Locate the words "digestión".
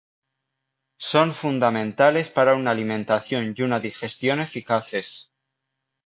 3.79-4.39